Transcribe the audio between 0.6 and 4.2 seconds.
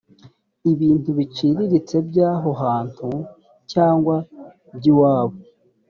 ibintu biciriritse by’aho hantu cyangwa